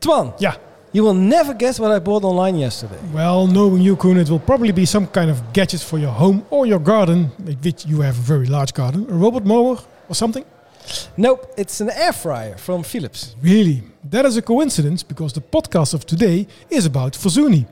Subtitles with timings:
[0.00, 0.54] Twan, Yeah.
[0.92, 2.98] you will never guess what I bought online yesterday.
[3.12, 6.42] Well, knowing you, Koen, it will probably be some kind of gadget for your home
[6.50, 7.30] or your garden,
[7.62, 9.76] which you have a very large garden, a robot mower
[10.08, 10.44] or something.
[11.16, 13.36] Nope, it's an air fryer from Philips.
[13.42, 17.66] Really, that is a coincidence because the podcast of today is about Versuni,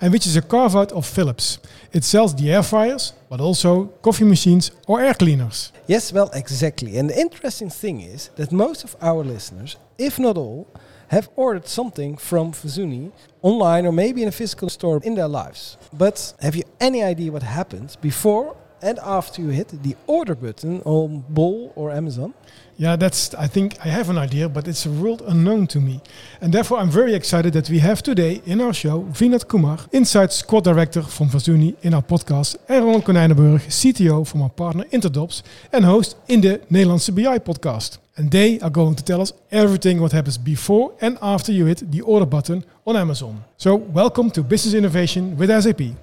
[0.00, 1.58] and which is a carve out of Philips.
[1.92, 5.70] It sells the air fryers, but also coffee machines or air cleaners.
[5.86, 6.96] Yes, well, exactly.
[6.98, 10.66] And the interesting thing is that most of our listeners, if not all,
[11.08, 13.12] have ordered something from Versuni
[13.42, 15.76] online or maybe in a physical store in their lives.
[15.92, 20.82] But have you any idea what happens before and after you hit the order button
[20.84, 22.34] on Bol or Amazon?
[22.76, 23.34] Yeah, that's.
[23.34, 26.00] I think I have an idea, but it's a world unknown to me,
[26.40, 30.32] and therefore I'm very excited that we have today in our show Vinod Kumar, Inside
[30.32, 35.42] Squad Director from Versuni in our podcast, and Ronald Konijnenburg, CTO from our partner Interdobs,
[35.72, 37.98] and host in the Nederlandse BI podcast.
[38.16, 41.90] And they are going to tell us everything what happens before and after you hit
[41.90, 43.42] the order button on Amazon.
[43.56, 45.96] So welcome to Business Innovation with SAP.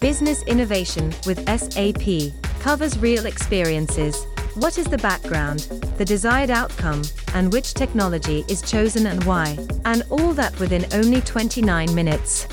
[0.00, 4.24] Business Innovation with SAP covers real experiences.
[4.54, 5.60] What is the background,
[5.98, 7.02] the desired outcome,
[7.34, 9.58] and which technology is chosen and why?
[9.84, 12.46] And all that within only 29 minutes.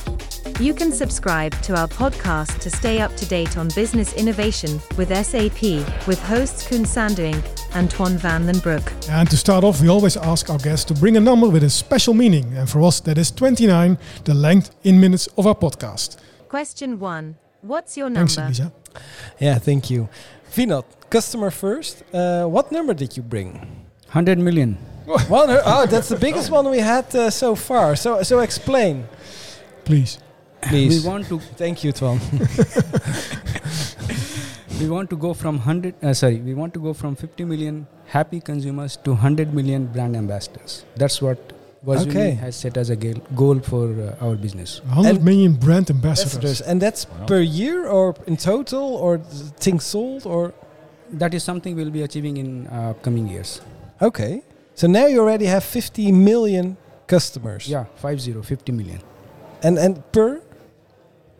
[0.60, 5.10] You can subscribe to our podcast to stay up to date on business innovation with
[5.10, 5.62] SAP
[6.08, 7.44] with hosts Koen Sandoing
[7.74, 8.92] and Twan van den Broek.
[9.10, 11.70] And to start off, we always ask our guests to bring a number with a
[11.70, 16.18] special meaning, and for us that is 29, the length in minutes of our podcast.
[16.48, 17.36] Question 1.
[17.62, 18.32] What's your number?
[18.32, 18.72] Thanks, Lisa.
[19.40, 20.08] Yeah, thank you.
[20.54, 22.04] Vinod, customer first.
[22.14, 23.54] Uh, what number did you bring?
[24.14, 24.78] 100 million.
[25.28, 27.96] One, oh, that's the biggest one we had uh, so far.
[27.96, 29.08] So, so explain,
[29.86, 30.18] Please.
[30.70, 31.04] Please.
[31.04, 32.20] We want to Thank you, Twan.
[34.80, 37.88] we want to go from 100 uh, sorry, we want to go from 50 million
[38.08, 40.86] happy consumers to 100 million brand ambassadors.
[40.96, 41.54] That's what
[41.86, 42.32] Versuni Okay.
[42.32, 44.82] has set as a goal, goal for uh, our business.
[44.86, 46.34] 100 And- million brand ambassadors.
[46.36, 46.62] Ambassadors.
[46.62, 47.26] And that's Wow.
[47.28, 49.20] per year or in total or
[49.60, 50.54] things sold or
[51.22, 53.62] That is something we'll be achieving in uh, coming years.
[54.02, 54.42] okay.
[54.74, 56.76] So now you already have 50 million
[57.08, 57.70] customers.
[57.70, 59.00] Yeah, 50, 50 million.
[59.64, 60.42] And and per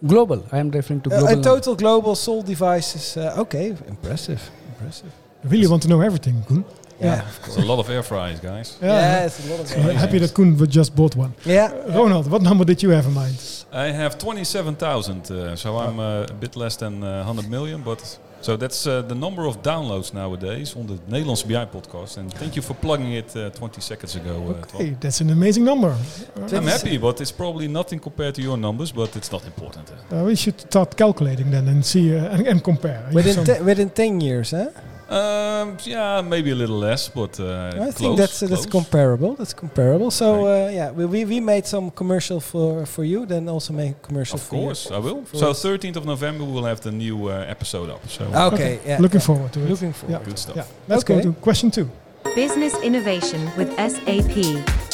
[0.08, 0.44] Global.
[0.52, 1.40] I am referring to uh, global.
[1.40, 3.18] uh, total global sold devices.
[3.18, 4.42] Uh, okay, impressive.
[4.70, 5.12] Impressive.
[5.44, 6.64] I really want to know everything, Koen.
[7.02, 7.26] Yeah.
[7.46, 8.78] It's a lot of air fryers, guys.
[8.82, 11.34] Yeah, it's a lot of So I'm happy that Koen w- just bought one.
[11.46, 11.72] Yeah.
[11.90, 13.38] Ronald, what number did you have in mind?
[13.74, 18.18] I have 27,000, uh, so I'm uh, a bit less than uh, 100 million, but
[18.46, 22.18] so that's uh, the number of downloads nowadays on the Nederlandse BI podcast.
[22.18, 24.36] And thank you for plugging it uh, 20 seconds ago.
[24.50, 24.82] Uh, Twan.
[24.82, 25.90] Hey, that's an amazing number.
[25.90, 29.92] Uh, I'm happy, but it's probably nothing compared to your numbers, but it's not important.
[30.12, 30.16] uh.
[30.16, 33.10] uh, we should start calculating then and see uh, and, and compare.
[33.14, 34.70] Within te- within 10 years, huh?
[35.10, 39.36] Um, yeah, maybe a little less, but uh, I close, think that's uh, that's comparable.
[39.36, 40.10] That's comparable.
[40.12, 43.26] So uh, yeah, we, we we made some commercial for for you.
[43.26, 44.62] Then also make a commercial Of for you.
[44.62, 45.24] course, I will.
[45.26, 48.02] for So 13th of November we will have the new uh, episode up.
[48.10, 48.24] So
[48.54, 48.80] Okay.
[48.86, 48.98] Yeah.
[49.00, 49.26] Looking yeah.
[49.28, 49.70] forward to it.
[49.70, 50.20] Looking forward.
[50.20, 50.26] Yeah.
[50.26, 50.56] good stuff.
[50.56, 50.66] Yeah.
[50.88, 51.16] Let's Okay.
[51.22, 51.88] go to question two.
[52.36, 54.36] Business Innovation with SAP.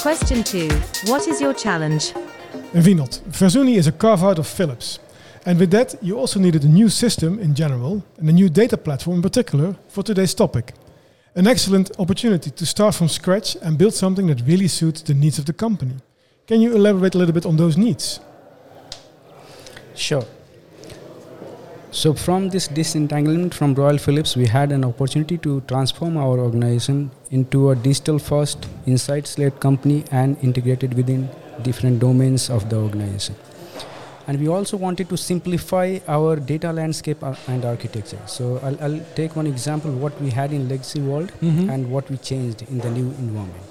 [0.01, 0.69] Question 2.
[1.11, 2.13] What is your challenge?
[2.73, 4.99] And Vinod, Versuni is a carve out of Philips.
[5.45, 8.77] And with that, you also needed a new system in general and a new data
[8.77, 10.73] platform in particular for today's topic.
[11.35, 15.39] An excellent opportunity to start from scratch and build something that really suits the needs
[15.39, 15.95] of the company.
[16.45, 18.19] Can you elaborate a little bit on those needs?
[19.95, 20.25] Sure.
[21.91, 27.11] So from this disentanglement from Royal Philips, we had an opportunity to transform our organization
[27.31, 31.29] into a digital-first, insights-led company and integrated within
[31.63, 33.35] different domains of the organization.
[34.27, 38.19] And we also wanted to simplify our data landscape and architecture.
[38.27, 41.69] So I'll, I'll take one example what we had in legacy world Mhm.
[41.73, 43.65] and what we changed in the new environment.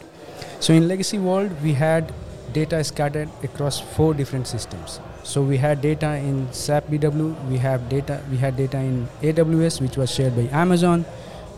[0.59, 2.13] So in legacy world, we had
[2.53, 4.99] data scattered across four different systems.
[5.23, 9.81] So we had data in SAP BW, we have data we had data in AWS
[9.81, 11.05] which was shared by Amazon,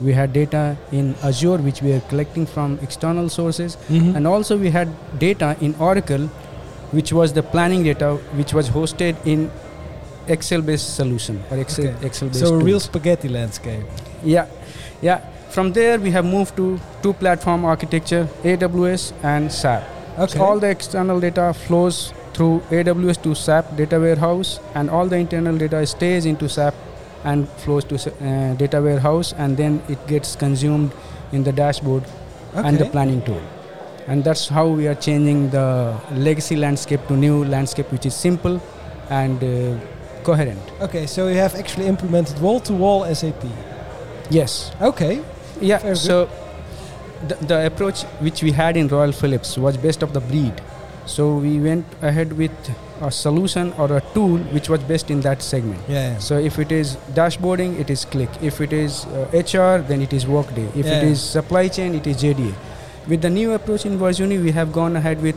[0.00, 4.16] we had data in Azure which we are collecting from external sources, Mhm.
[4.16, 4.88] and also we had
[5.18, 6.28] data in Oracle
[6.92, 9.50] which was the planning data which was hosted in
[10.28, 12.06] Excel based solution or Excel Okay.
[12.06, 13.84] Excel based so a real spaghetti landscape.
[14.22, 14.46] yeah,
[15.00, 15.20] yeah.
[15.50, 19.82] From there, we have moved to two platform architecture AWS and SAP.
[20.18, 20.32] Okay.
[20.38, 25.16] So all the external data flows through AWS to SAP data warehouse, and all the
[25.16, 26.74] internal data stays into SAP
[27.24, 30.90] and flows to uh, data warehouse, and then it gets consumed
[31.32, 32.04] in the dashboard
[32.54, 33.42] and the planning tool.
[34.06, 38.60] And that's how we are changing the legacy landscape to new landscape, which is simple
[39.10, 39.78] and uh,
[40.24, 40.60] coherent.
[40.80, 41.06] Okay.
[41.06, 43.44] So you have actually implemented wall-to-wall SAP.
[44.30, 44.72] Yes.
[44.80, 45.22] Okay.
[45.60, 46.28] Yeah, Very so
[47.28, 50.60] the, the approach which we had in Royal Philips was best of the breed.
[51.06, 52.52] So we went ahead with
[53.00, 55.80] a solution or a tool which was best in that segment.
[55.88, 56.18] Yeah.
[56.18, 58.30] So if it is dashboarding, it is Qlik.
[58.42, 60.66] If it is uh, HR, then it is Workday.
[60.76, 61.02] If it Yeah.
[61.02, 62.54] is supply chain, it is JDA.
[63.08, 65.36] With the new approach in Versuni, we have gone ahead with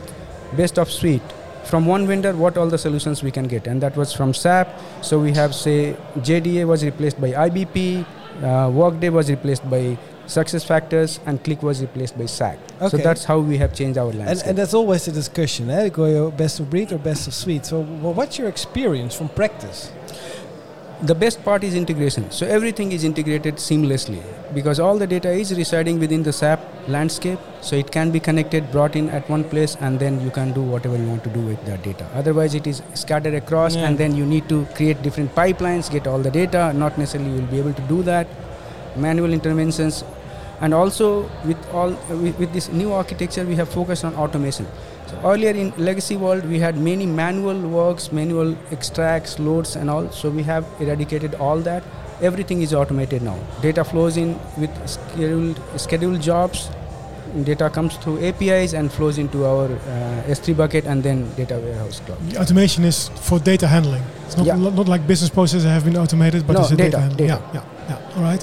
[0.56, 1.22] best of suite.
[1.64, 4.68] From one vendor, what all the solutions we can get, and that was from SAP.
[5.02, 8.06] So we have say JDA was replaced by IBP,
[8.42, 9.98] uh, Workday was replaced by
[10.28, 12.58] SuccessFactors, and Qlik was replaced by SAC.
[12.88, 14.48] So that's how we have changed our And, landscape.
[14.50, 15.88] and that's always the discussion, eh?
[15.88, 17.66] Go you best of breed or best of suite.
[17.66, 19.90] So, wh- what's your experience from practice?
[21.02, 24.18] the best part is integration so everything is integrated seamlessly
[24.54, 26.58] because all the data is residing within the sap
[26.88, 27.38] landscape.
[27.60, 30.62] So it can be connected brought in at one place and then you can do
[30.62, 32.06] whatever you want to do with that data.
[32.14, 33.86] Otherwise it is scattered across Yeah.
[33.88, 36.72] and then you need to create different pipelines get all the data.
[36.72, 38.26] Not necessarily you will be able to do that.
[38.96, 40.04] Manual interventions.
[40.60, 44.66] And also with all with, with this new architecture we have focused on automation.
[45.06, 50.10] So earlier in legacy world we had many manual works manual extracts loads and all.
[50.10, 51.82] So we have eradicated all that
[52.20, 56.68] everything is automated now data flows in with scheduled scheduled jobs
[57.44, 62.00] data comes through apis and flows into our uh, s3 bucket and then data warehouse
[62.06, 64.02] cloud The automation is for data handling.
[64.26, 64.56] It's not, Yeah.
[64.56, 67.28] not, not like business processes have been automated, but No, it's a data, data, handling.
[67.28, 67.42] data.
[67.52, 68.16] Yeah, yeah, yeah.
[68.16, 68.42] All right.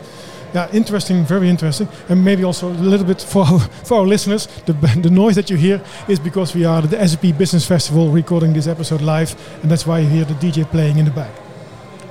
[0.53, 1.87] Yeah, interesting, very interesting.
[2.09, 5.49] And maybe also a little bit for our, for our listeners, the, the noise that
[5.49, 9.33] you hear is because we are at the SAP Business Festival recording this episode live,
[9.63, 11.31] and that's why you hear the DJ playing in the back.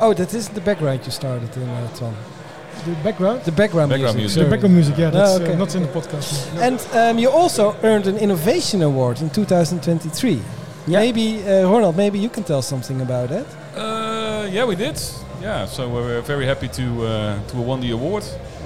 [0.04, 2.12] Oh, that is the background you started in, uh, Tom.
[2.84, 3.42] The background?
[3.44, 4.36] The background, Background music.
[4.36, 4.42] music.
[4.44, 5.52] The background music, yeah, that's okay.
[5.52, 6.52] uh, not in the podcast.
[6.54, 6.60] No.
[6.60, 10.42] And um, you also earned an innovation award in 2023.
[10.88, 10.98] Yeah.
[10.98, 13.46] Maybe, uh, Ronald, maybe you can tell something about that.
[13.76, 15.00] Uh, yeah, we did.
[15.40, 18.24] Yeah, so we're very happy to uh, to have won the award.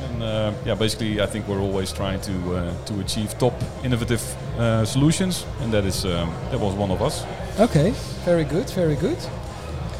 [0.08, 3.52] And uh, yeah, basically, I think we're always trying to uh, to achieve top
[3.84, 4.22] innovative
[4.58, 7.24] uh, solutions, and that is um, that was one of us.
[7.60, 7.92] Okay,
[8.24, 9.18] very good, very good.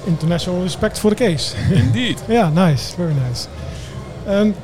[0.06, 1.54] International respect for the case.
[1.70, 2.20] Indeed.
[2.28, 3.48] yeah, nice, very nice.
[4.26, 4.54] Um,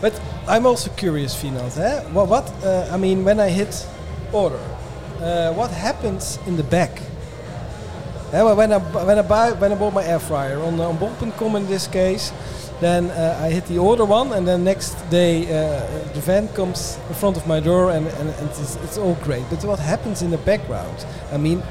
[0.00, 0.12] But
[0.46, 1.72] I'm also curious, Finland.
[1.78, 2.00] Eh?
[2.12, 3.86] What, what uh, I mean, when I hit
[4.32, 4.60] order,
[5.20, 7.00] uh, what happens in the back?
[8.32, 10.88] Eh, well, when I when I buy when I bought my air fryer on uh,
[10.88, 12.32] on bol.com in this case,
[12.80, 15.80] then uh, I hit the order one, and then next day uh,
[16.14, 19.44] the van comes in front of my door, and, and, and it's, it's all great.
[19.50, 21.06] But what happens in the background?
[21.32, 21.62] I mean,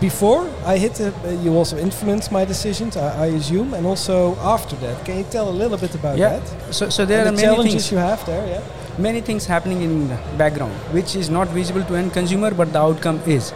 [0.00, 4.34] before I hit, the, uh, you also influence my decisions, I, I assume, and also
[4.36, 5.04] after that.
[5.04, 6.74] Can you tell a little bit about yeah that?
[6.74, 8.62] so, so there And are the many challenges things you have there, yeah.
[8.98, 12.78] many things happening in the background which is not visible to end consumer but the
[12.78, 13.52] outcome is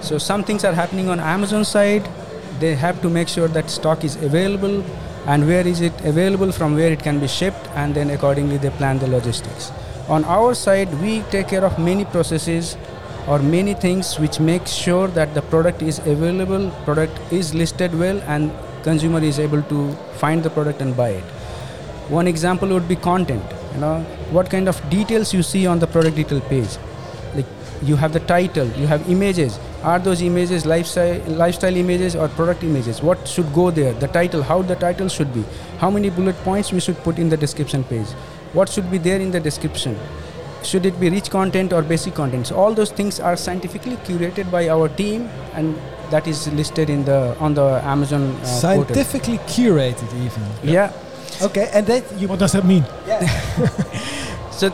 [0.00, 2.08] so some things are happening on amazon side
[2.60, 4.82] they have to make sure that stock is available
[5.26, 8.70] and where is it available from where it can be shipped and then accordingly they
[8.70, 9.70] plan the logistics
[10.08, 12.76] on our side we take care of many processes
[13.26, 18.20] or many things which make sure that the product is available product is listed well
[18.26, 18.50] and
[18.82, 19.92] consumer is able to
[20.24, 21.24] find the product and buy it
[22.10, 23.44] one example would be content.
[23.74, 24.00] You know,
[24.36, 26.76] what kind of details you see on the product detail page.
[27.36, 27.46] Like
[27.82, 29.60] you have the title, you have images.
[29.84, 33.00] Are those images lifestyle lifestyle images or product images?
[33.00, 33.92] What should go there?
[33.92, 35.44] The title, how the title should be.
[35.78, 38.08] How many bullet points we should put in the description page?
[38.52, 39.96] What should be there in the description?
[40.62, 42.46] Should it be rich content or basic content?
[42.46, 45.76] So all those things are scientifically curated by our team and
[46.10, 48.44] that is listed in the on the Amazon uh, portal.
[48.44, 50.42] Scientifically curated, even.
[50.62, 50.92] Yeah.
[51.42, 52.28] Okay, and that you.
[52.28, 52.84] what does that mean?
[53.06, 53.26] Yeah.
[54.60, 54.66] So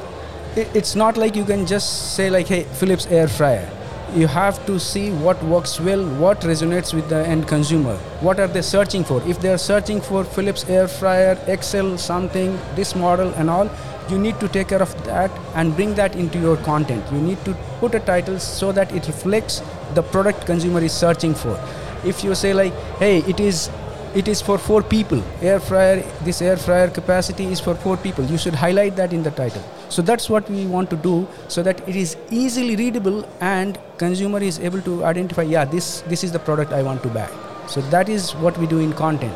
[0.56, 3.70] it, it's not like you can just say like, hey, Philips air fryer.
[4.16, 7.96] You have to see what works well, what resonates with the end consumer.
[8.20, 9.22] What are they searching for?
[9.28, 13.70] If they are searching for Philips air fryer, Excel, something, this model and all,
[14.10, 17.04] you need to take care of that and bring that into your content.
[17.12, 19.62] You need to put a title so that it reflects
[19.94, 21.58] the product consumer is searching for.
[22.04, 23.70] If you say like, hey, it is
[24.14, 25.96] it is for four people air fryer
[26.26, 29.62] this air fryer capacity is for four people you should highlight that in the title
[29.90, 34.38] so that's what we want to do so that it is easily readable and consumer
[34.38, 37.28] is able to identify yeah this this is the product i want to buy
[37.66, 39.34] so that is what we do in content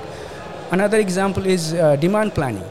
[0.71, 2.65] another example is uh, demand planning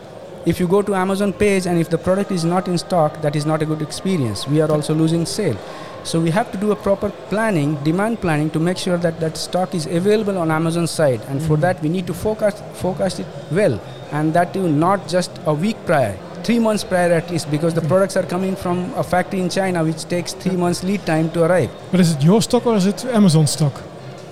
[0.45, 3.35] if you go to amazon page and if the product is not in stock that
[3.35, 4.47] is not a good experience.
[4.47, 5.57] We are also losing sale.
[6.03, 9.37] So we have to do a proper planning demand planning to make sure that that
[9.37, 11.21] stock is available on amazon side.
[11.27, 11.61] And for mm-hmm.
[11.61, 13.79] that we need to forecast forecast it well.
[14.11, 16.17] And that too not just a week prior.
[16.43, 17.89] Three months prior at least because the mm-hmm.
[17.89, 21.43] products are coming from a factory in china which takes three months lead time to
[21.43, 21.69] arrive.
[21.91, 23.81] But is it your stock or is it Amazon stock?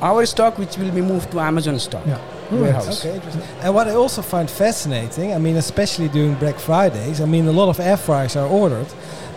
[0.02, 2.06] our stock which will be moved to amazon stock.
[2.06, 2.22] Yeah.
[2.52, 2.62] Right.
[2.62, 3.44] warehouse Okay, interesting.
[3.62, 7.52] And what I also find fascinating, I mean, especially during Black Fridays, I mean, a
[7.52, 8.88] lot of air fryers are ordered.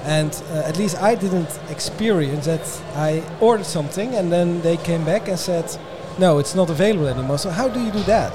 [0.04, 2.64] And uh, at least I didn't experience that
[2.96, 5.66] I ordered something and then they came back and said,
[6.18, 7.38] no, it's not available anymore.
[7.38, 8.32] So how do you do that?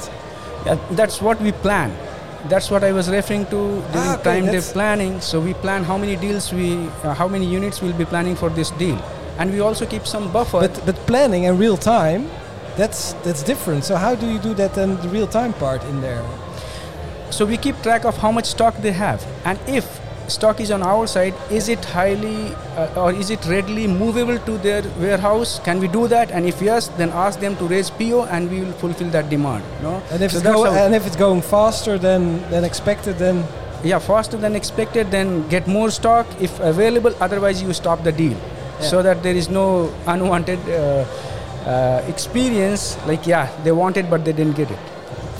[0.65, 1.91] Yeah, that's what we plan.
[2.49, 5.19] That's what I was referring to during Ah, okay, time day planning.
[5.21, 8.49] So we plan how many deals we, uh, how many units we'll be planning for
[8.49, 8.97] this deal,
[9.39, 10.59] and we also keep some buffer.
[10.59, 12.29] But but planning in real time,
[12.77, 13.83] that's that's different.
[13.83, 16.23] So how do you do that then the real time part in there?
[17.31, 20.81] so we keep track of how much stock they have, and if stock is on
[20.81, 25.59] our side, is it highly uh, or is it readily movable to their warehouse?
[25.65, 26.31] Can we do that?
[26.31, 29.63] And if yes, then ask them to raise PO, and we will fulfill that demand.
[29.81, 33.43] No, And if So it's go, and if it's going faster than than expected, then
[33.83, 38.37] yeah faster than expected then get more stock if available otherwise you stop the deal
[38.37, 38.87] Yeah.
[38.91, 39.65] so that there is no
[40.13, 41.03] unwanted uh,
[41.65, 44.79] uh, experience like yeah they wanted but they didn't get it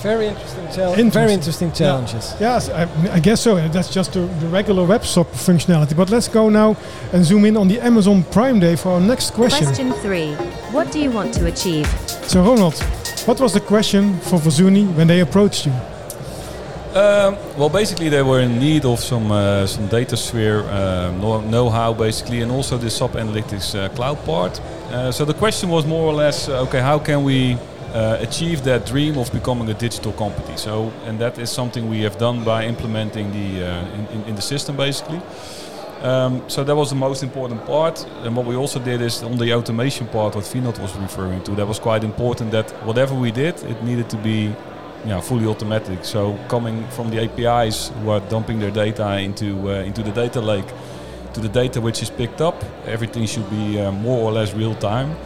[0.06, 0.98] very interesting challenge.
[0.98, 1.10] Interesting.
[1.10, 2.34] Very interesting challenges.
[2.38, 3.56] Yes, I, I guess so.
[3.68, 5.96] That's just the, the regular web shop functionality.
[5.96, 6.76] But let's go now
[7.12, 9.66] and zoom in on the Amazon Prime Day for our next question.
[9.66, 10.34] Question 3.
[10.76, 11.86] What do you want to achieve?
[12.30, 12.78] So, Ronald,
[13.26, 15.72] what was the question for Versuni when they approached you?
[16.96, 20.64] Um, well, basically, they were in need of some uh, some DataSphere
[21.20, 24.58] know- know-how, basically, and also the sub analytics uh, cloud part.
[24.90, 27.58] Uh, so the question was more or less, uh, okay, how can we
[27.92, 30.56] uh, achieve that dream of becoming a digital company?
[30.56, 34.34] So, and that is something we have done by implementing the uh, in, in, in
[34.34, 35.20] the system, basically.
[36.00, 38.06] Um, so that was the most important part.
[38.24, 41.54] And what we also did is on the automation part, what Vinod was referring to,
[41.56, 44.54] that was quite important that whatever we did, it needed to be
[45.04, 46.04] yeah, fully automatic.
[46.04, 50.40] So coming from the APIs who are dumping their data into uh, into the data
[50.40, 50.66] lake,
[51.34, 54.74] to the data which is picked up, everything should be uh, more or less real
[54.74, 55.16] time,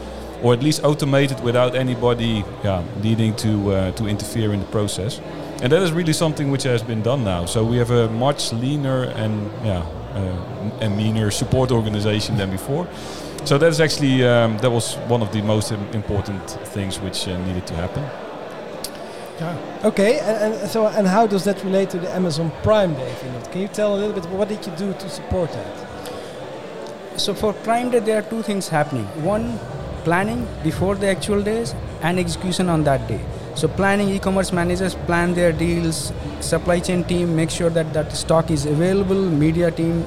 [0.43, 5.21] or at least automated without anybody yeah, needing to uh, to interfere in the process.
[5.63, 7.45] And that is really something which has been done now.
[7.47, 9.85] So we have a much leaner and yeah,
[10.15, 12.87] uh, and meaner support organization than before.
[13.45, 17.29] So that is actually um, that was one of the most im- important things which
[17.29, 18.30] uh, needed to happen.
[19.41, 19.81] Yeah.
[19.85, 23.15] Okay, and, and so and how does that relate to the Amazon Prime Day?
[23.51, 25.91] Can you tell a little bit what did you do to support that?
[27.17, 29.59] so for prime day there are two things happening one
[30.05, 33.21] planning before the actual days and execution on that day
[33.55, 38.51] so planning e-commerce managers plan their deals supply chain team make sure that that stock
[38.51, 40.05] is available media team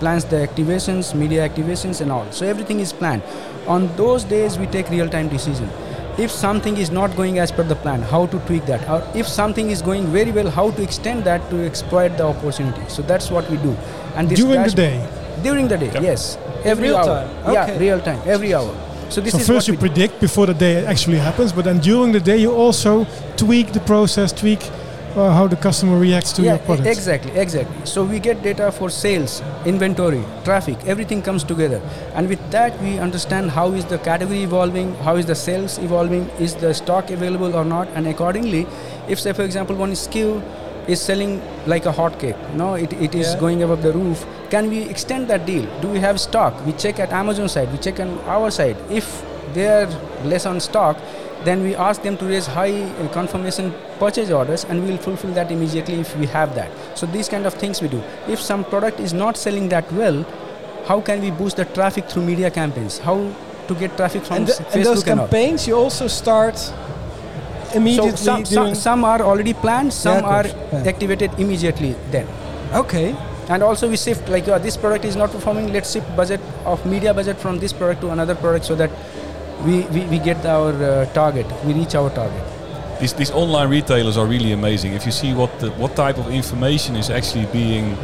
[0.00, 3.22] plans the activations media activations and all so everything is planned
[3.66, 5.70] on those days we take real time decision
[6.18, 9.26] if something is not going as per the plan how to tweak that or if
[9.28, 13.30] something is going very well how to extend that to exploit the opportunity so that's
[13.30, 13.76] what we do
[14.16, 14.96] and this During the day.
[15.42, 16.02] during the day, Yep.
[16.02, 16.36] yes.
[16.64, 17.04] Every real hour.
[17.06, 17.28] time?
[17.44, 17.52] Okay.
[17.54, 18.20] Yeah, real time.
[18.26, 18.74] Every hour.
[19.10, 19.86] So this so is first what you we do.
[19.86, 23.06] predict before the day actually happens, but then during the day you also
[23.36, 24.58] tweak the process, tweak
[25.16, 26.86] uh, how the customer reacts to yeah, your product.
[26.88, 27.86] exactly, exactly.
[27.86, 31.80] So we get data for sales, inventory, traffic, everything comes together.
[32.14, 36.28] And with that we understand how is the category evolving, how is the sales evolving,
[36.38, 38.66] is the stock available or not, and accordingly,
[39.08, 40.42] if say for example one SKU
[40.88, 43.40] is selling like a hotcake, no, it, it is Yeah.
[43.40, 44.26] going above the roof.
[44.50, 45.66] Can we extend that deal?
[45.80, 46.54] Do we have stock?
[46.64, 48.76] We check at Amazon side, we check on our side.
[48.90, 49.22] If
[49.54, 49.86] they are
[50.24, 50.96] less on stock,
[51.44, 55.32] then we ask them to raise high uh, confirmation purchase orders and we will fulfill
[55.34, 56.70] that immediately if we have that.
[56.98, 58.02] So these kind of things we do.
[58.28, 60.24] If some product is not selling that well,
[60.86, 62.98] how can we boost the traffic through media campaigns?
[62.98, 63.32] How
[63.68, 66.56] to get traffic from And, the, s- and those Facebook and campaigns you also start
[67.74, 70.84] immediately So some, some, some are already planned, some of are yeah.
[70.86, 72.26] activated immediately then.
[72.74, 73.14] okay,
[73.50, 75.72] And also we shift like uh, this product is not performing.
[75.72, 78.90] Let's shift budget of media budget from this product to another product so that
[79.64, 81.46] we, we, we get our uh, target.
[81.64, 82.42] We reach our target.
[83.00, 84.92] These, these online retailers are really amazing.
[84.94, 87.96] If you see what the, what type of information is actually being,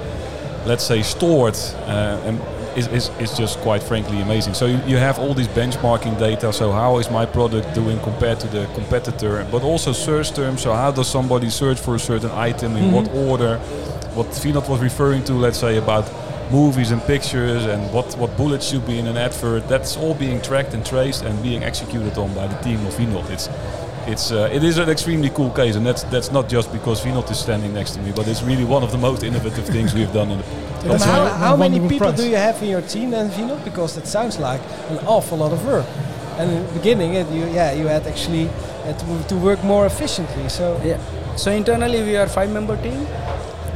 [0.66, 1.56] let's say, stored,
[1.87, 2.40] uh, and
[2.76, 4.54] is, is, is just quite frankly amazing.
[4.54, 6.52] So you, you have all these benchmarking data.
[6.52, 9.46] So how is my product doing compared to the competitor?
[9.50, 10.62] But also search terms.
[10.62, 13.58] So how does somebody search for a certain item in what order?
[14.14, 16.08] What Vinod was referring to, let's say about
[16.50, 19.68] movies and pictures and what, what bullets should be in an advert.
[19.68, 23.28] That's all being tracked and traced and being executed on by the team of Vinod.
[23.30, 23.48] It's
[24.06, 27.30] it's uh, it is an extremely cool case, and that's that's not just because Vinod
[27.30, 30.12] is standing next to me, but it's really one of the most innovative things we've
[30.12, 30.44] done in the.
[30.84, 32.16] And That's how, how many people price.
[32.18, 33.56] do you have in your team then, Vino?
[33.64, 34.60] Because that sounds like
[34.90, 35.86] an awful lot of work.
[36.36, 38.48] And in the beginning, it, you yeah, you had actually
[38.84, 40.50] had to, to work more efficiently.
[40.50, 40.98] So Yeah.
[41.36, 43.06] So internally we are five member team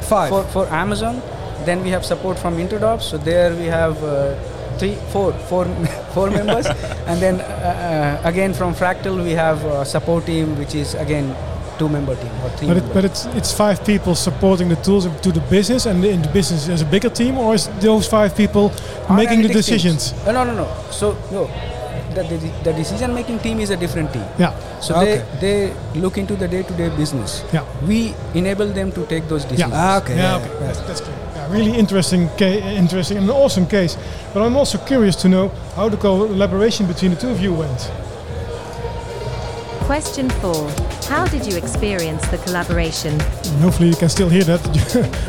[0.02, 0.28] five.
[0.28, 1.22] for, for Amazon.
[1.64, 3.02] Then we have support from Interdobs.
[3.02, 4.34] So there we have uh,
[4.78, 5.64] three, four, four,
[6.14, 6.66] four members.
[7.06, 11.34] and then uh, uh, again from Fractal we have a support team which is again
[11.78, 12.68] two-member team or three.
[12.68, 16.22] But, it, but it's it's five people supporting the tools to the business, and in
[16.22, 18.72] the business is a bigger team, or is those five people
[19.14, 20.12] making the decisions?
[20.26, 20.66] Uh, no, no, no.
[20.90, 21.46] So no,
[22.14, 24.24] the, the, the decision-making team is a different team.
[24.38, 25.22] Yeah, So Okay.
[25.40, 27.42] they they look into the day-to-day business.
[27.52, 29.72] yeah, We enable them to take those decisions.
[29.74, 30.16] Ah, okay.
[30.16, 30.22] yeah.
[30.22, 30.66] yeah, okay, yeah.
[30.66, 31.16] That's, that's clear.
[31.50, 33.96] Really interesting, interesting, and an awesome case.
[34.34, 37.90] But I'm also curious to know how the collaboration between the two of you went.
[39.86, 40.70] Question 4.
[41.08, 43.12] How did you experience the collaboration?
[43.12, 44.60] And hopefully you can still hear that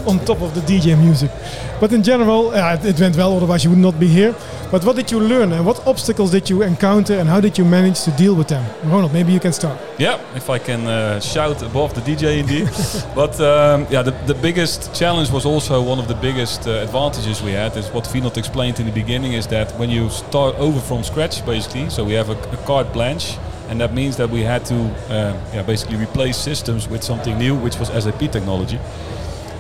[0.08, 1.32] on top of the DJ music.
[1.80, 4.36] But in general, uh, it- it went well, otherwise you would not be here.
[4.72, 7.66] But what did you learn and what obstacles did you encounter and how did you
[7.66, 8.64] manage to deal with them?
[8.84, 9.80] Ronald, maybe you can start.
[9.98, 12.70] Yeah, if I can uh, shout above the DJ indeed.
[13.16, 17.42] but um, yeah, the, the biggest challenge was also one of the biggest uh, advantages
[17.42, 20.80] we had is what Vinod explained in the beginning is that when you start over
[20.80, 23.38] from scratch basically, so we have a, a carte blanche
[23.70, 24.76] and that means that we had to
[25.10, 28.80] uh, yeah, basically replace systems with something new which was SAP technology.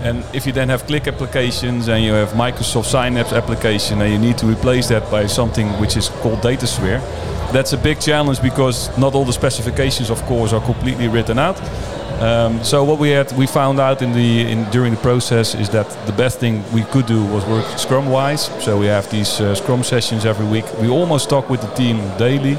[0.01, 4.20] And if you then have Qlik applications and you have Microsoft Synapse application and you
[4.20, 7.01] need to replace that by something which is called DataSphere,
[7.51, 11.60] that's a big challenge because not all the specifications, of course, are completely written out.
[12.22, 15.70] Um, so what we had, we found out in the in, during the process is
[15.70, 18.48] that the best thing we could do was work Scrum-wise.
[18.63, 20.65] So we have these uh, Scrum sessions every week.
[20.79, 22.58] We almost talk with the team daily.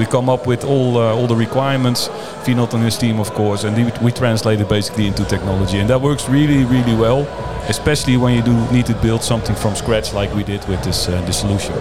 [0.00, 2.08] We come up with all uh, all the requirements.
[2.44, 5.90] Vinod and his team, of course, and we, we translate it basically into technology, and
[5.90, 7.26] that works really, really well.
[7.68, 11.08] Especially when you do need to build something from scratch, like we did with this
[11.08, 11.74] uh, this solution.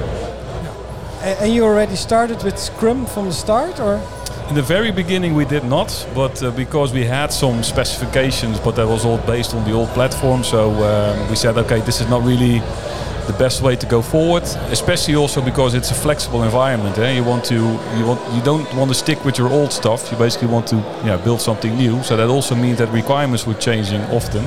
[1.21, 4.01] And you already started with Scrum from the start, or?
[4.49, 8.75] In the very beginning, we did not, but uh, because we had some specifications, but
[8.75, 10.43] that was all based on the old platform.
[10.43, 12.61] So um, we said, okay, this is not really
[13.29, 14.43] the best way to go forward.
[14.71, 16.97] Especially also because it's a flexible environment.
[16.97, 17.11] Eh?
[17.17, 17.55] You want to,
[17.97, 20.11] you want, you don't want to stick with your old stuff.
[20.11, 22.01] You basically want to, yeah, build something new.
[22.03, 24.43] So that also means that requirements were changing often.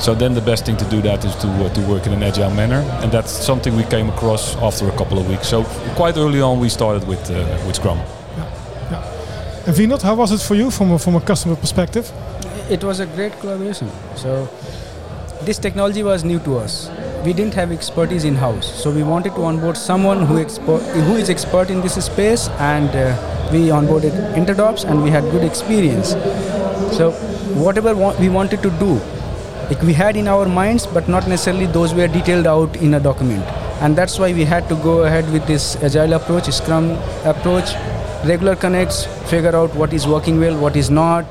[0.00, 2.22] So then the best thing to do that is to uh, to work in an
[2.22, 5.46] agile manner, and that's something we came across after a couple of weeks.
[5.46, 7.34] So quite early on, we started with uh,
[7.66, 7.98] with Scrum.
[7.98, 9.66] Yeah.
[9.66, 12.10] And Vinod, how was it for you from a, from a customer perspective?
[12.70, 13.90] It was a great collaboration.
[14.16, 14.48] So
[15.44, 16.88] this technology was new to us.
[17.24, 20.36] We didn't have expertise in house, so we wanted to onboard someone who
[21.06, 25.44] who is expert in this space, and uh, we onboarded Interdobs, and we had good
[25.44, 26.12] experience.
[26.96, 27.10] So
[27.64, 28.94] whatever wa- we wanted to do,
[29.68, 33.00] like we had in our minds, but not necessarily those were detailed out in a
[33.00, 33.44] document.
[33.82, 36.90] And that's why we had to go ahead with this agile approach, Scrum
[37.24, 37.74] approach,
[38.24, 41.24] regular connects, figure out what is working well, what is not,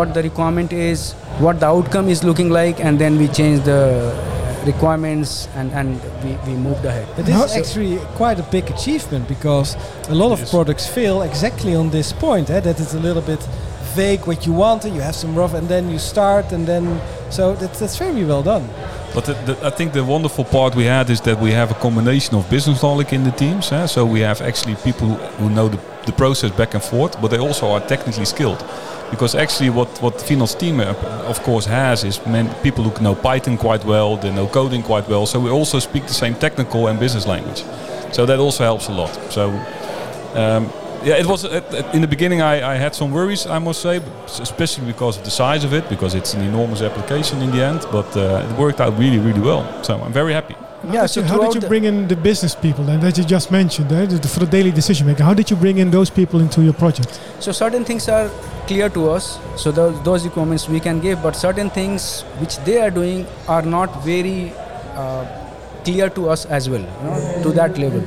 [0.00, 1.12] what the requirement is,
[1.46, 3.80] what the outcome is looking like, and then we change the
[4.66, 7.08] requirements and, and we, we moved ahead.
[7.16, 9.76] But this How- is actually quite a big achievement because
[10.08, 12.50] a lot of products fail exactly on this point.
[12.50, 12.60] Eh?
[12.60, 13.40] That it's a little bit
[13.94, 17.00] vague what you want, and you have some rough, and then you start, and then
[17.30, 18.68] so that's that's very well done.
[19.14, 21.74] But the, the, I think the wonderful part we had is that we have a
[21.74, 23.72] combination of business knowledge in the teams.
[23.72, 23.86] eh?
[23.86, 27.38] So we have actually people who know the, the process back and forth, but they
[27.38, 28.64] also are technically skilled.
[29.10, 30.94] Because actually, what what Vinod's team, uh,
[31.26, 35.08] of course, has is men, people who know Python quite well, they know coding quite
[35.08, 35.26] well.
[35.26, 37.64] So we also speak the same technical and business language.
[38.12, 39.10] So that also helps a lot.
[39.32, 39.50] So
[40.34, 40.70] um,
[41.02, 42.40] yeah, it was at, at- in the beginning.
[42.42, 44.00] I, I had some worries, I must say,
[44.40, 47.80] especially because of the size of it, because it's an enormous application in the end.
[47.90, 49.64] But uh, it worked out really, really well.
[49.82, 50.54] So I'm very happy.
[50.54, 53.18] How Yeah, did so you, how did you bring in the business people then that
[53.18, 55.26] you just mentioned eh, the- for the daily decision making?
[55.26, 57.20] How did you bring in those people into your project?
[57.38, 58.30] So certain things are
[58.66, 62.80] clear to us, so those, those requirements we can give, but certain things which they
[62.80, 64.52] are doing are not very
[64.94, 65.24] uh,
[65.84, 68.00] clear to us as well, you know, to that level.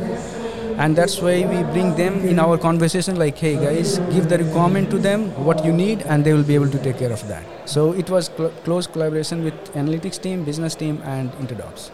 [0.78, 4.90] And that's why we bring them in our conversation like, hey guys, give the requirement
[4.92, 7.44] to them, what you need, and they will be able to take care of that.
[7.70, 11.92] So it was cl- close collaboration with analytics team, business team, and Interdobs.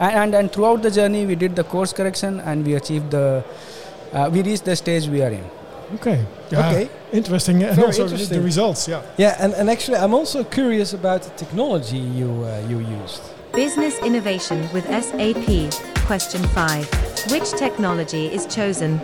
[0.00, 3.44] And, and, and throughout the journey, we did the course correction and we achieved the,
[4.12, 5.44] uh, we reached the stage we are in.
[5.96, 6.24] Okay.
[6.50, 6.88] Yeah, Okay.
[7.12, 7.62] Interesting.
[7.62, 8.88] And Very also the- the results.
[8.88, 9.02] Yeah.
[9.18, 13.20] Yeah, and, and actually, I'm also curious about the technology you uh, you used.
[13.52, 15.70] Business innovation with SAP.
[16.06, 17.11] Question 5.
[17.28, 19.00] Which technology is chosen?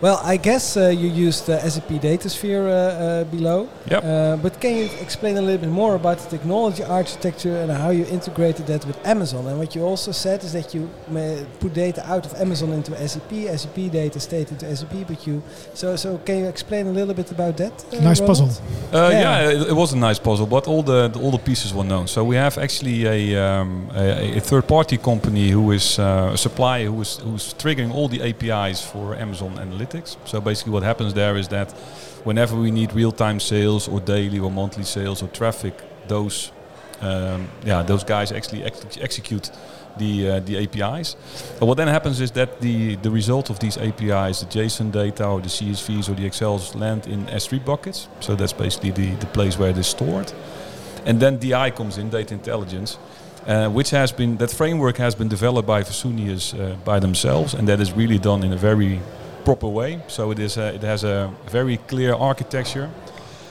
[0.00, 3.68] Well, I guess uh, you used uh, SAP DataSphere uh, uh, below.
[3.90, 4.02] Yep.
[4.04, 7.90] Uh, but can you explain a little bit more about the technology architecture and how
[7.90, 9.46] you integrated that with Amazon?
[9.46, 12.92] And what you also said is that you ma- put data out of Amazon into
[13.06, 15.42] SAP, SAP data stayed into SAP, but you.
[15.74, 17.72] So, so can you explain a little bit about that?
[17.92, 18.26] uh, Nice Ronald?
[18.26, 18.48] puzzle.
[18.94, 19.20] Uh, Yeah.
[19.20, 21.84] yeah, it, it was a nice puzzle, but all the, the- all the pieces were
[21.84, 22.06] known.
[22.06, 26.86] So we have actually a, um, a, a third-party company who is uh, a supplier
[26.86, 29.89] who is who's triggering all the APIs for Amazon Analytics.
[29.90, 30.16] Analytics.
[30.24, 31.72] So basically, what happens there is that
[32.24, 35.74] whenever we need real-time sales or daily or monthly sales or traffic,
[36.08, 36.52] those
[37.00, 39.50] um, yeah those guys actually ex- execute
[39.98, 41.16] the uh, the APIs.
[41.58, 45.26] But what then happens is that the the result of these APIs, the JSON data
[45.26, 48.08] or the CSVs or the Excels land in S3 buckets.
[48.20, 50.32] So that's basically the the place where it is stored.
[51.06, 52.98] And then DI comes in, data intelligence,
[53.46, 57.66] uh, which has been that framework has been developed by Versunius uh, by themselves, and
[57.68, 59.00] that is really done in a very
[59.44, 60.02] proper way.
[60.08, 62.90] So it is a, it has a very clear architecture.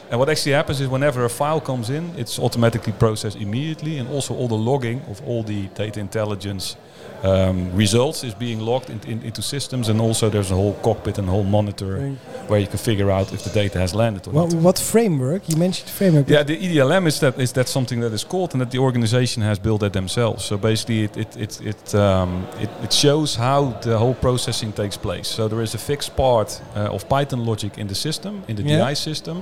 [0.09, 4.09] And what actually happens is whenever a file comes in, it's automatically processed immediately, and
[4.09, 6.77] also all the logging of all the data intelligence
[7.23, 11.17] um, results is being logged in, in, into systems, and also there's a whole cockpit
[11.17, 12.17] and a whole monitor Right.
[12.49, 14.61] where you can figure out if the data has landed or What, not.
[14.63, 15.49] what framework?
[15.49, 16.29] You mentioned framework.
[16.29, 19.43] Yeah, the EDLM is that is that something that is called and that the organization
[19.43, 20.45] has built that themselves.
[20.45, 24.97] So basically, it it it it, um, it, it shows how the whole processing takes
[24.97, 25.27] place.
[25.27, 28.63] So there is a fixed part uh, of Python logic in the system, in the
[28.63, 28.77] Yeah.
[28.89, 29.41] DI system,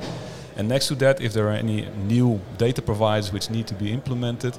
[0.58, 3.92] and next to that, if there are any new data providers which need to be
[3.94, 4.58] implemented.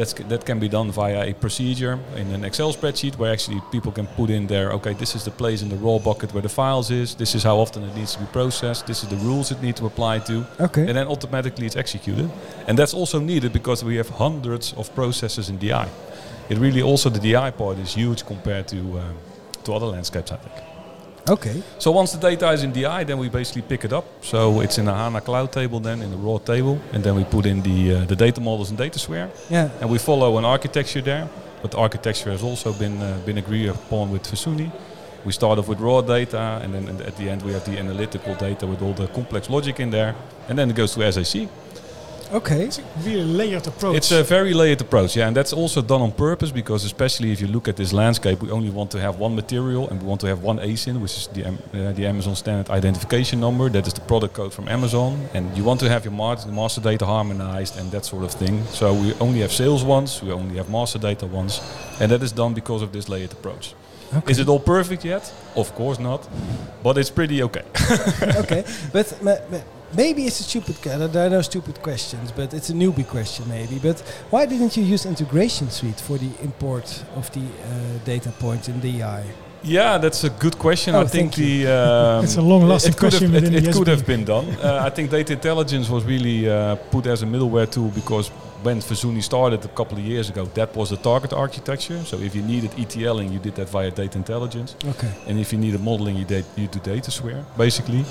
[0.00, 3.92] That's, that can be done via a procedure in an Excel spreadsheet where actually people
[3.92, 6.48] can put in there, okay, this is the place in the raw bucket where the
[6.48, 9.50] files is, this is how often it needs to be processed, this is the rules
[9.50, 10.86] it needs to apply to, Okay.
[10.88, 12.30] and then automatically it's executed.
[12.66, 15.86] And that's also needed because we have hundreds of processes in DI.
[16.48, 19.16] It really also the DI part is huge compared to um,
[19.64, 20.69] to other landscapes, I think.
[21.28, 21.62] Okay.
[21.78, 24.04] So once the data is in DI, then we basically pick it up.
[24.22, 27.24] So it's in a HANA cloud table, then in the raw table, and then we
[27.24, 29.68] put in the uh, the data models and data DataSphere, Yeah.
[29.80, 31.28] and we follow an architecture there.
[31.62, 34.70] But the architecture has also been uh, been agreed upon with Versuni.
[35.24, 38.34] We start off with raw data, and then at the end we have the analytical
[38.34, 40.14] data with all the complex logic in there,
[40.48, 41.48] and then it goes to SAC.
[42.32, 42.66] Okay.
[42.66, 43.96] It's a really layered approach.
[43.96, 47.40] It's a very layered approach, yeah, and that's also done on purpose because, especially if
[47.40, 50.20] you look at this landscape, we only want to have one material and we want
[50.20, 53.68] to have one ASIN, which is the, uh, the Amazon Standard Identification Number.
[53.68, 56.80] That is the product code from Amazon, and you want to have your mar- master
[56.80, 58.64] data harmonized and that sort of thing.
[58.66, 61.60] So we only have sales once, we only have master data once,
[62.00, 63.74] and that is done because of this layered approach.
[64.14, 64.30] Okay.
[64.32, 65.32] Is it all perfect yet?
[65.56, 66.28] Of course not,
[66.82, 67.62] but it's pretty okay.
[68.38, 68.64] okay.
[68.92, 69.62] But ma- ma-
[69.96, 70.76] maybe it's a stupid.
[70.82, 73.78] que- There are no stupid questions, but it's a newbie question maybe.
[73.78, 74.00] But
[74.30, 78.80] why didn't you use integration suite for the import of the uh, data points in
[78.80, 79.22] DI?
[79.62, 80.94] Yeah, that's a good question.
[80.94, 83.88] Oh, I think the um, It's a long-lasting it could question Have, it it could
[83.88, 84.46] have been done.
[84.62, 88.30] Uh, I think data intelligence was really uh, put as a middleware tool because
[88.62, 92.02] when Versuni started a couple of years ago, that was the target architecture.
[92.04, 95.10] So if you needed ETLing, you did that via data intelligence, Okay.
[95.28, 98.04] and if you needed modeling, you did you do DataSphere basically.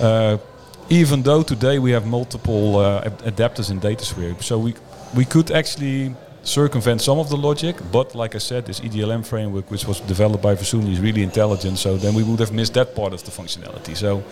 [0.00, 0.36] Uh,
[0.88, 4.74] even though today we have multiple uh, ad- adapters in DataSphere, so we
[5.14, 9.70] we could actually circumvent some of the logic, but like I said, this EDLM framework,
[9.70, 11.78] which was developed by Versuni, is really intelligent.
[11.78, 13.96] So then we would have missed that part of the functionality.
[13.96, 14.22] So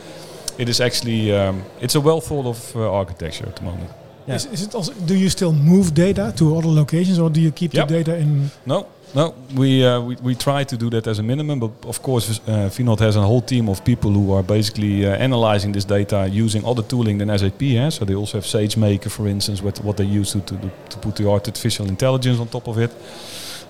[0.59, 3.91] it is actually um, it's a well thought of uh, architecture at the moment.
[4.27, 4.37] Yeah.
[4.37, 4.93] Is, is it also?
[5.07, 7.89] Do you still move data to other locations, or do you keep Yep.
[7.89, 8.51] the data in?
[8.67, 12.01] No, no, we, uh, we we try to do that as a minimum, but of
[12.03, 15.85] course, uh, Vinod has a whole team of people who are basically uh, analyzing this
[15.85, 17.63] data using other tooling than SAP.
[17.63, 17.91] Yeah?
[17.91, 20.57] So they also have SageMaker, for instance, with what they use to to,
[20.91, 22.91] to put the artificial intelligence on top of it.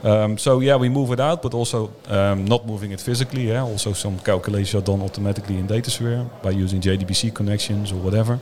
[0.05, 3.49] Um, so yeah, we move it out, but also um, not moving it physically.
[3.49, 8.38] Yeah, also some calculations are done automatically in DataSphere by using JDBC connections or whatever.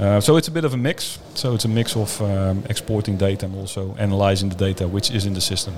[0.00, 1.18] Uh, so it's a bit of a mix.
[1.34, 5.26] So it's a mix of um, exporting data and also analyzing the data which is
[5.26, 5.74] in the system.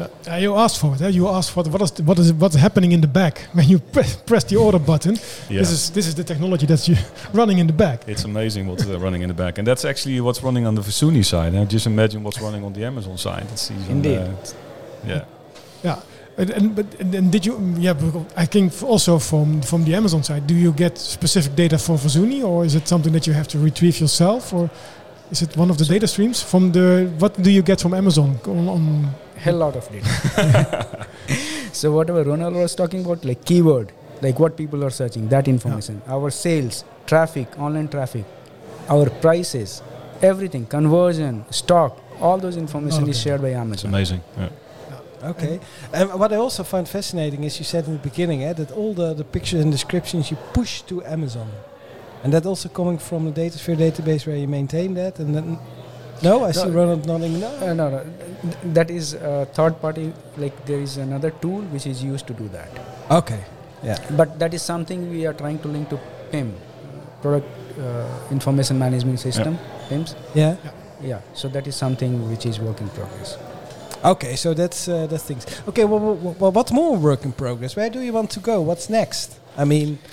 [0.00, 1.02] Uh, you asked for it.
[1.02, 1.08] Eh?
[1.08, 3.68] You asked for the, what is the, what is what's happening in the back when
[3.68, 5.14] you pre- press the order button.
[5.48, 5.60] Yeah.
[5.60, 6.96] This is this is the technology that's you
[7.34, 8.08] running in the back.
[8.08, 10.82] It's amazing what's uh, running in the back, and that's actually what's running on the
[10.82, 11.52] Versuni side.
[11.52, 13.46] Now, just imagine what's running on the Amazon side.
[13.52, 14.18] It's even, Indeed.
[14.18, 14.34] uh,
[15.06, 15.24] yeah.
[15.84, 16.00] Yeah.
[16.40, 17.54] And, and but and, and did you?
[17.78, 17.94] Yeah.
[18.44, 22.42] I think also from from the Amazon side, do you get specific data for Versuni,
[22.42, 24.70] or is it something that you have to retrieve yourself, or
[25.30, 26.86] is it one of the data streams from the?
[27.18, 28.68] What do you get from Amazon on?
[28.68, 31.06] on hell lot of data.
[31.72, 36.02] so whatever Ronald was talking about, like keyword, like what people are searching, that information,
[36.06, 38.24] our sales, traffic, online traffic,
[38.88, 39.82] our prices,
[40.22, 43.72] everything, conversion, stock, all those information is shared by Amazon.
[43.72, 43.94] It's Amazon.
[43.94, 44.22] amazing.
[44.36, 44.59] Yeah.
[45.22, 45.60] Okay.
[45.92, 48.94] And what I also find fascinating is you said in the beginning eh, that all
[48.94, 51.50] the, the pictures and descriptions you push to Amazon.
[52.22, 55.18] And that also coming from the DataSphere database where you maintain that.
[55.18, 55.58] And then,
[56.22, 57.48] no, I see Ronald nodding no.
[57.48, 58.04] Uh, no, no,
[58.42, 60.12] th- that is a third party.
[60.36, 62.70] Like there is another tool which is used to do that.
[63.10, 63.40] Okay.
[63.82, 63.98] Yeah.
[64.16, 65.98] But that is something we are trying to link to
[66.30, 66.54] PIM,
[67.22, 67.46] Product
[67.78, 70.14] uh, Information Management System, PIMS.
[70.34, 70.56] Yeah.
[71.02, 73.38] Yeah, so that is something which is work in progress.
[74.04, 75.44] Okay, so that's uh, that's things.
[75.68, 77.76] Okay, well, well, well, what's more work in progress?
[77.76, 78.60] Where do you want to go?
[78.62, 79.38] What's next?
[79.56, 79.98] I mean,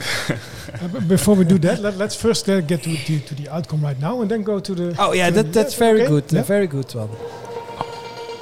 [0.81, 3.81] Uh, before we do that, let, let's first uh, get to, to, to the outcome
[3.81, 4.95] right now, and then go to the.
[4.99, 6.31] oh yeah, that, the- that's very okay, good.
[6.31, 6.41] yeah.
[6.41, 7.07] A very good one.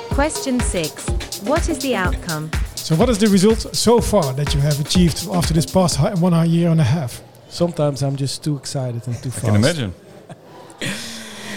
[0.10, 1.42] Question 6.
[1.44, 2.50] What is the outcome?
[2.76, 6.16] So, what is the result so far that you have achieved after this past hi-
[6.16, 9.46] one year and a half, Sometimes I'm just too excited and too fast.
[9.46, 9.94] I can imagine.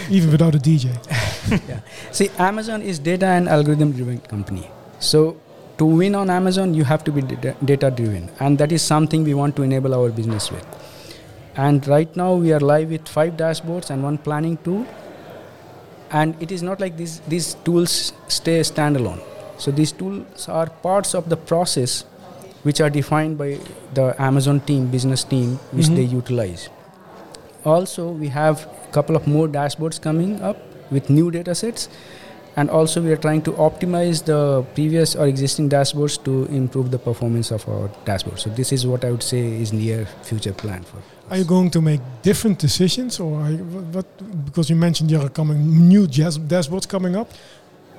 [0.09, 0.89] even without a DJ?
[2.11, 4.69] See, Amazon is data and algorithm driven company.
[4.99, 5.37] So
[5.77, 9.33] to win on Amazon, you have to be data driven, and that is something we
[9.33, 10.65] want to enable our business with.
[11.55, 14.85] And right now we are live with five dashboards and one planning tool.
[16.11, 19.19] And it is not like these these tools stay standalone.
[19.57, 22.03] So these tools are parts of the process
[22.63, 23.59] which are defined by
[23.93, 25.95] the Amazon team, business team, which Mhm.
[25.99, 26.63] they utilize.
[27.73, 30.57] Also, we have a couple of more dashboards coming up
[30.91, 31.89] with new data sets.
[32.55, 36.97] And also, we are trying to optimize the previous or existing dashboards to improve the
[36.99, 38.39] performance of our dashboard.
[38.39, 40.97] So, this is what I would say is near future plan for.
[41.29, 44.45] Are you going to make different decisions, or are you, wh- what?
[44.45, 47.31] Because you mentioned there are coming new jazz dashboards coming up.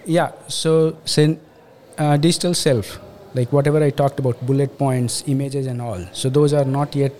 [0.04, 1.38] Yeah, so say,
[1.96, 2.98] uh, digital shelf,
[3.34, 6.04] like whatever I talked about, bullet points, images, and all.
[6.12, 7.12] So, those are not yet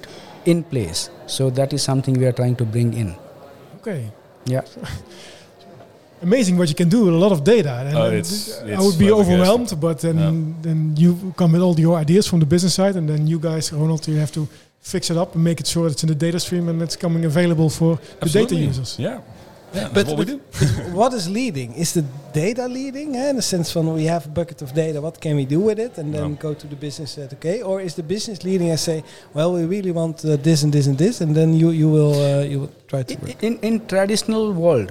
[0.45, 1.09] in place.
[1.27, 3.15] So, that is something we are trying to bring in.
[3.77, 4.11] Okay.
[4.45, 4.63] Yeah.
[6.23, 7.73] Amazing what you can do with a lot of data.
[7.87, 10.33] And Oh, and it's- I it's would be overwhelmed, but then Yeah.
[10.63, 13.73] then you come with all your ideas from the business side, and then you guys,
[13.73, 14.47] Ronald, you have to
[14.83, 17.25] fix it up and make it sure it's in the data stream and it's coming
[17.25, 18.97] available for the data users.
[18.99, 19.19] Yeah.
[19.73, 20.41] Yeah, But, what we do.
[21.01, 21.75] what is leading?
[21.75, 22.05] Is the
[22.35, 23.15] data leading?
[23.15, 25.61] eh, in the sense from we have a bucket of data, what can we do
[25.61, 25.97] with it?
[25.99, 26.37] And then No.
[26.49, 27.63] go to the business at okay?
[27.63, 30.87] Or is the business leading and say, well, we really want uh, this and this
[30.89, 33.43] and this, and then you you will uh, you will try to work.
[33.45, 34.89] In, in traditional world,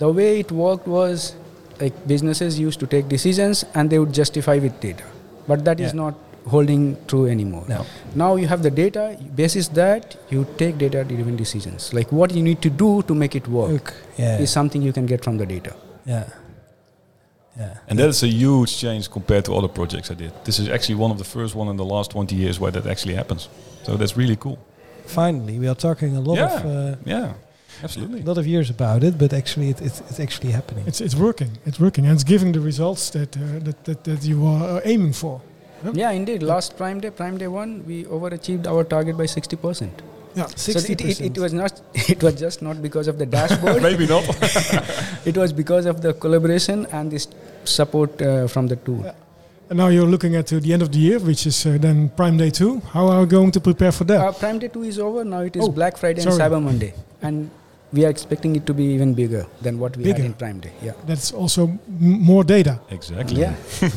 [0.00, 1.34] the way it worked was
[1.80, 5.04] like businesses used to take decisions and they would justify with data.
[5.48, 6.02] But that is Yeah.
[6.02, 6.14] not
[6.54, 7.64] holding true anymore.
[7.68, 7.80] No.
[8.22, 9.02] Now you have the data,
[9.40, 11.92] basis that you take data driven decisions.
[11.98, 14.92] Like what you need to do to make it work Look, yeah, is something you
[14.98, 15.74] can get from the data.
[16.06, 16.24] yeah,
[17.58, 17.74] yeah.
[17.88, 20.32] And that is a huge change compared to other projects I did.
[20.44, 22.86] This is actually one of the first one in the last 20 years where that
[22.86, 23.48] actually happens.
[23.84, 24.58] So that's really cool.
[25.06, 26.56] Finally, we are talking a lot Yeah.
[26.56, 27.32] of uh, Yeah,
[27.82, 28.20] absolutely.
[28.20, 30.84] a lot of years about it, but actually, it, it's it's actually happening.
[30.86, 31.50] It's it's working.
[31.66, 34.80] It's working, and it's giving the results that uh, that, that that you are uh,
[34.84, 35.40] aiming for.
[35.94, 36.42] Yeah, indeed.
[36.42, 40.02] Last Prime Day, Prime Day one, we overachieved our target by sixty percent.
[40.34, 40.46] Yeah.
[40.46, 41.80] So it, it, it was not.
[42.08, 43.82] It was just not because of the dashboard.
[43.88, 44.24] Maybe not.
[45.24, 47.26] it was because of the collaboration and this
[47.64, 49.02] support uh, from the tool.
[49.04, 49.14] Yeah.
[49.70, 52.08] And now you're looking at uh, the end of the year, which is uh, then
[52.10, 52.80] Prime Day 2.
[52.92, 54.20] How are we going to prepare for that?
[54.20, 55.24] Uh, Prime Day 2 is over.
[55.24, 56.30] Now it is Oh, Black Friday and.
[56.32, 56.92] Cyber Monday.
[57.22, 57.50] And
[57.92, 60.18] we are expecting it to be even bigger than what we Bigger.
[60.22, 60.72] had in Prime Day.
[60.82, 60.92] Yeah.
[61.06, 61.78] That's also m-
[62.22, 62.78] more data.
[62.90, 63.40] exactly.
[63.40, 63.54] Yeah.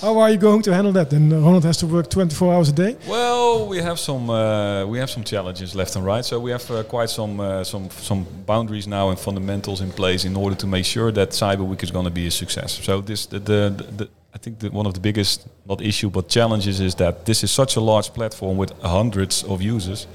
[0.00, 1.08] How are you going to handle that?
[1.08, 2.96] Then Ronald has to work 24 hours a day.
[3.08, 6.24] Well, we have some uh, we have some challenges left and right.
[6.24, 10.26] So we have uh, quite some uh, some some boundaries now and fundamentals in place
[10.26, 12.72] in order to make sure that Cyber Week is going to be a success.
[12.84, 16.10] So this the, the, the, the I think that one of the biggest not issue
[16.10, 20.06] but challenges is that this is such a large platform with hundreds of users.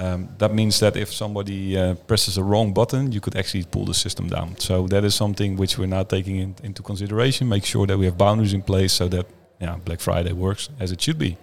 [0.00, 3.84] Um, that means that if somebody uh, presses a wrong button, you could actually pull
[3.84, 4.56] the system down.
[4.58, 7.48] So that is something which we're now taking in, into consideration.
[7.48, 9.26] Make sure that we have boundaries in place so that
[9.60, 11.36] yeah, Black Friday works as it should be.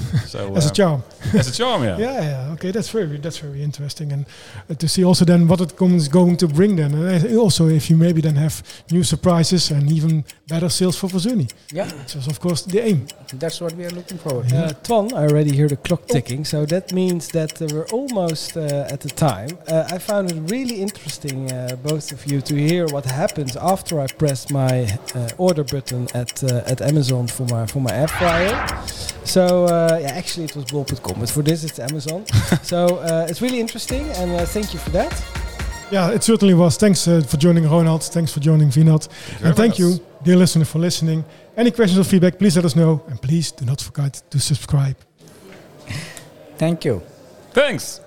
[0.26, 1.02] so As a um, charm.
[1.34, 1.98] as a charm, yeah.
[2.06, 2.52] Yeah, yeah.
[2.54, 4.24] Okay, that's very that's very interesting, and
[4.70, 7.68] uh, to see also then what it comes going to bring then, and I- also
[7.68, 11.46] if you maybe then have new surprises and even better sales for Fazuni.
[11.72, 11.88] Yeah.
[11.98, 13.06] Which is of course the aim.
[13.34, 14.56] That's what we are looking forward to.
[14.56, 18.56] Uh, Twan, I already hear the clock ticking, so that means that uh, we're almost
[18.56, 19.48] uh, at the time.
[19.68, 24.00] Uh, I found it really interesting, uh, both of you, to hear what happens after
[24.00, 28.08] I press my uh, order button at uh, at Amazon for my for my air
[28.08, 28.52] fryer.
[29.24, 32.26] So uh, yeah, actually it was bol.com, but for this it's Amazon.
[32.62, 35.12] so uh, it's really interesting, and uh, thank you for that.
[35.90, 36.78] Yeah, it certainly was.
[36.78, 38.02] Thanks uh, for joining Ronald.
[38.02, 39.08] Thanks for joining Vinod.
[39.44, 41.22] And thank you, dear listener, for listening.
[41.54, 43.02] Any questions or feedback, please let us know.
[43.08, 44.96] And please do not forget to subscribe.
[46.56, 47.02] Thank you.
[47.52, 48.01] Thanks.